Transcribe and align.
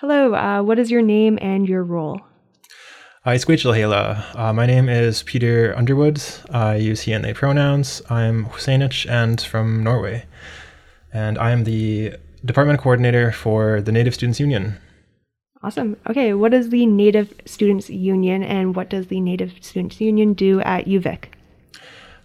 Hello, 0.00 0.34
uh, 0.34 0.62
what 0.62 0.78
is 0.78 0.90
your 0.90 1.00
name 1.00 1.38
and 1.40 1.66
your 1.66 1.82
role? 1.82 2.20
Hi, 3.24 3.38
Hela. 3.38 4.26
Uh, 4.34 4.52
my 4.52 4.66
name 4.66 4.90
is 4.90 5.22
Peter 5.22 5.74
Underwood. 5.74 6.22
I 6.50 6.76
use 6.76 7.00
he 7.00 7.14
and 7.14 7.24
they 7.24 7.32
pronouns. 7.32 8.02
I'm 8.10 8.44
Husainich 8.44 9.08
and 9.08 9.40
from 9.40 9.82
Norway. 9.82 10.26
And 11.14 11.38
I 11.38 11.50
am 11.50 11.64
the 11.64 12.12
department 12.44 12.78
coordinator 12.78 13.32
for 13.32 13.80
the 13.80 13.90
Native 13.90 14.12
Students 14.12 14.38
Union. 14.38 14.76
Awesome. 15.62 15.96
Okay, 16.10 16.34
what 16.34 16.52
is 16.52 16.68
the 16.68 16.84
Native 16.84 17.32
Students 17.46 17.88
Union 17.88 18.42
and 18.42 18.76
what 18.76 18.90
does 18.90 19.06
the 19.06 19.20
Native 19.20 19.54
Students 19.62 19.98
Union 19.98 20.34
do 20.34 20.60
at 20.60 20.84
UVic? 20.84 21.28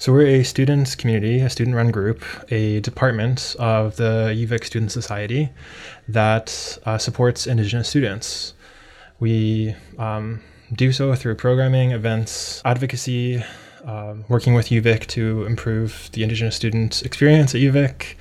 So 0.00 0.14
we're 0.14 0.40
a 0.40 0.44
student 0.44 0.96
community, 0.96 1.40
a 1.40 1.50
student-run 1.50 1.90
group, 1.90 2.24
a 2.50 2.80
department 2.80 3.54
of 3.58 3.96
the 3.96 4.34
UVic 4.34 4.64
Student 4.64 4.92
Society 4.92 5.50
that 6.08 6.78
uh, 6.86 6.96
supports 6.96 7.46
Indigenous 7.46 7.90
students. 7.90 8.54
We 9.18 9.74
um, 9.98 10.40
do 10.72 10.90
so 10.92 11.14
through 11.14 11.34
programming, 11.34 11.90
events, 11.90 12.62
advocacy, 12.64 13.44
um, 13.84 14.24
working 14.30 14.54
with 14.54 14.68
UVic 14.68 15.06
to 15.08 15.44
improve 15.44 16.08
the 16.12 16.22
Indigenous 16.22 16.56
student 16.56 17.02
experience 17.02 17.54
at 17.54 17.60
UVic, 17.60 18.14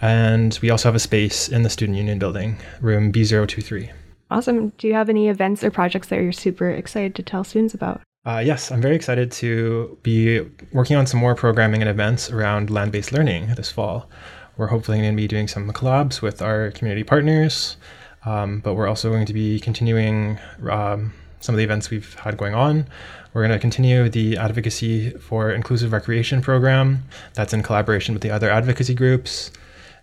and 0.00 0.56
we 0.62 0.70
also 0.70 0.86
have 0.86 0.94
a 0.94 1.00
space 1.00 1.48
in 1.48 1.64
the 1.64 1.68
Student 1.68 1.98
Union 1.98 2.20
building, 2.20 2.58
room 2.80 3.10
B023. 3.12 3.90
Awesome. 4.30 4.68
Do 4.78 4.86
you 4.86 4.94
have 4.94 5.08
any 5.08 5.28
events 5.28 5.64
or 5.64 5.72
projects 5.72 6.06
that 6.10 6.20
you're 6.20 6.30
super 6.30 6.70
excited 6.70 7.16
to 7.16 7.24
tell 7.24 7.42
students 7.42 7.74
about? 7.74 8.02
Uh, 8.26 8.38
yes, 8.38 8.72
I'm 8.72 8.80
very 8.80 8.96
excited 8.96 9.30
to 9.32 9.98
be 10.02 10.40
working 10.72 10.96
on 10.96 11.06
some 11.06 11.20
more 11.20 11.34
programming 11.34 11.82
and 11.82 11.90
events 11.90 12.30
around 12.30 12.70
land 12.70 12.90
based 12.90 13.12
learning 13.12 13.54
this 13.54 13.70
fall. 13.70 14.08
We're 14.56 14.68
hopefully 14.68 14.98
going 14.98 15.12
to 15.12 15.16
be 15.16 15.28
doing 15.28 15.46
some 15.46 15.70
collabs 15.72 16.22
with 16.22 16.40
our 16.40 16.70
community 16.70 17.04
partners, 17.04 17.76
um, 18.24 18.60
but 18.60 18.74
we're 18.74 18.88
also 18.88 19.10
going 19.10 19.26
to 19.26 19.34
be 19.34 19.60
continuing 19.60 20.38
um, 20.70 21.12
some 21.40 21.54
of 21.54 21.58
the 21.58 21.64
events 21.64 21.90
we've 21.90 22.14
had 22.14 22.38
going 22.38 22.54
on. 22.54 22.86
We're 23.34 23.42
going 23.46 23.52
to 23.52 23.58
continue 23.58 24.08
the 24.08 24.38
advocacy 24.38 25.10
for 25.10 25.50
inclusive 25.50 25.92
recreation 25.92 26.40
program 26.40 27.02
that's 27.34 27.52
in 27.52 27.62
collaboration 27.62 28.14
with 28.14 28.22
the 28.22 28.30
other 28.30 28.48
advocacy 28.48 28.94
groups. 28.94 29.50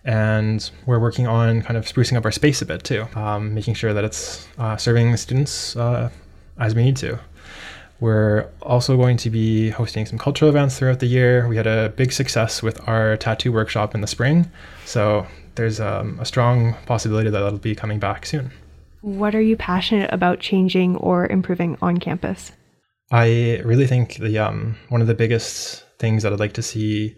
And 0.06 0.70
we're 0.86 1.00
working 1.00 1.26
on 1.26 1.64
kind 1.64 1.76
of 1.76 1.86
sprucing 1.86 2.18
up 2.18 2.26
our 2.26 2.32
space 2.32 2.62
a 2.62 2.68
bit 2.68 2.84
too, 2.84 3.08
um, 3.16 3.56
making 3.56 3.74
sure 3.74 3.94
that 3.94 4.04
it's 4.04 4.48
uh, 4.60 4.78
serving 4.78 5.12
the 5.12 5.18
students 5.18 5.76
uh, 5.76 6.12
as 6.60 6.76
we 6.76 6.84
need 6.84 6.98
to. 6.98 7.20
We're 8.02 8.50
also 8.64 8.98
going 8.98 9.18
to 9.18 9.30
be 9.30 9.70
hosting 9.70 10.08
some 10.08 10.18
cultural 10.18 10.50
events 10.50 10.78
throughout 10.78 11.00
the 11.00 11.06
year. 11.06 11.48
We 11.48 11.56
had 11.56 11.68
a 11.68 11.94
big 11.96 12.12
success 12.12 12.64
with 12.64 12.86
our 12.90 13.16
tattoo 13.16 13.52
workshop 13.52 13.94
in 13.94 14.02
the 14.02 14.08
spring. 14.08 14.52
So 14.86 15.28
there's 15.54 15.80
um, 15.80 16.20
a 16.20 16.26
strong 16.26 16.74
possibility 16.88 17.30
that 17.30 17.40
that'll 17.40 17.60
be 17.60 17.76
coming 17.76 18.00
back 18.00 18.26
soon. 18.26 18.52
What 19.02 19.36
are 19.36 19.42
you 19.42 19.56
passionate 19.56 20.12
about 20.12 20.40
changing 20.40 20.96
or 20.98 21.28
improving 21.28 21.78
on 21.80 22.00
campus? 22.00 22.52
I 23.12 23.62
really 23.64 23.86
think 23.86 24.16
the 24.16 24.40
um, 24.40 24.78
one 24.90 25.02
of 25.02 25.08
the 25.08 25.14
biggest 25.14 25.86
things 26.00 26.24
that 26.24 26.34
I'd 26.34 26.40
like 26.40 26.54
to 26.54 26.64
see 26.64 27.16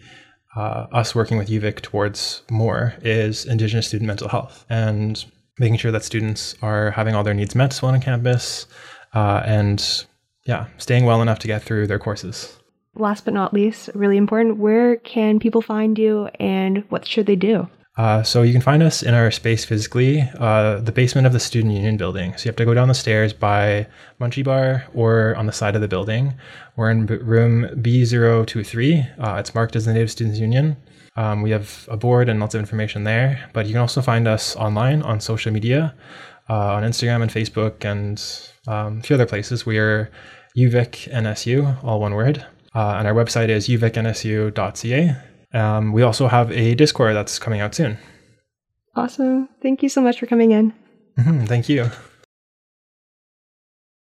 uh, 0.54 0.86
us 0.92 1.14
working 1.14 1.38
with 1.38 1.48
UVic 1.48 1.80
towards 1.80 2.42
more 2.50 2.94
is 3.02 3.46
Indigenous 3.46 3.88
student 3.88 4.06
mental 4.06 4.28
health 4.28 4.66
and 4.68 5.24
making 5.58 5.78
sure 5.78 5.92
that 5.92 6.04
students 6.04 6.54
are 6.60 6.90
having 6.90 7.14
all 7.14 7.24
their 7.24 7.32
needs 7.32 7.54
met 7.54 7.74
while 7.78 7.94
on 7.94 8.00
campus 8.00 8.66
uh, 9.14 9.42
and 9.46 10.04
yeah, 10.46 10.66
staying 10.78 11.04
well 11.04 11.22
enough 11.22 11.38
to 11.40 11.46
get 11.46 11.62
through 11.62 11.86
their 11.86 11.98
courses. 11.98 12.58
Last 12.96 13.24
but 13.24 13.34
not 13.34 13.52
least, 13.52 13.90
really 13.94 14.16
important, 14.16 14.58
where 14.58 14.96
can 14.96 15.38
people 15.40 15.62
find 15.62 15.98
you 15.98 16.28
and 16.38 16.84
what 16.90 17.06
should 17.06 17.26
they 17.26 17.36
do? 17.36 17.68
Uh, 17.96 18.24
so 18.24 18.42
you 18.42 18.52
can 18.52 18.60
find 18.60 18.82
us 18.82 19.02
in 19.04 19.14
our 19.14 19.30
space 19.30 19.64
physically, 19.64 20.28
uh, 20.40 20.80
the 20.80 20.90
basement 20.90 21.28
of 21.28 21.32
the 21.32 21.38
Student 21.38 21.74
Union 21.74 21.96
building. 21.96 22.36
So 22.36 22.44
you 22.44 22.48
have 22.48 22.56
to 22.56 22.64
go 22.64 22.74
down 22.74 22.88
the 22.88 22.94
stairs 22.94 23.32
by 23.32 23.86
Munchie 24.20 24.44
Bar 24.44 24.84
or 24.94 25.36
on 25.36 25.46
the 25.46 25.52
side 25.52 25.76
of 25.76 25.80
the 25.80 25.86
building. 25.86 26.34
We're 26.76 26.90
in 26.90 27.06
room 27.06 27.68
B023. 27.76 29.20
Uh, 29.20 29.36
it's 29.38 29.54
marked 29.54 29.76
as 29.76 29.84
the 29.84 29.92
Native 29.92 30.10
Students 30.10 30.40
Union. 30.40 30.76
Um, 31.16 31.42
we 31.42 31.50
have 31.50 31.88
a 31.88 31.96
board 31.96 32.28
and 32.28 32.40
lots 32.40 32.56
of 32.56 32.58
information 32.58 33.04
there, 33.04 33.48
but 33.52 33.66
you 33.66 33.72
can 33.72 33.80
also 33.80 34.02
find 34.02 34.26
us 34.26 34.56
online 34.56 35.02
on 35.02 35.20
social 35.20 35.52
media, 35.52 35.94
on 36.48 36.82
Instagram 36.82 37.22
and 37.22 37.30
Facebook 37.30 37.84
and 37.84 38.22
um, 38.66 38.98
a 38.98 39.02
few 39.02 39.14
other 39.14 39.26
places. 39.26 39.64
We 39.64 39.78
are 39.78 40.10
UVic 40.56 41.10
NSU, 41.12 41.82
all 41.82 42.00
one 42.00 42.14
word. 42.14 42.44
Uh, 42.74 42.96
and 42.98 43.06
our 43.06 43.14
website 43.14 43.48
is 43.48 43.68
uvicnsu.ca. 43.68 45.16
Um, 45.52 45.92
we 45.92 46.02
also 46.02 46.26
have 46.26 46.50
a 46.50 46.74
Discord 46.74 47.14
that's 47.14 47.38
coming 47.38 47.60
out 47.60 47.74
soon. 47.74 47.98
Awesome. 48.96 49.48
Thank 49.62 49.82
you 49.82 49.88
so 49.88 50.00
much 50.00 50.18
for 50.18 50.26
coming 50.26 50.52
in. 50.52 50.72
Mm-hmm, 51.18 51.44
thank 51.44 51.68
you. 51.68 51.90